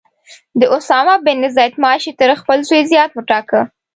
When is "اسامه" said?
0.77-1.15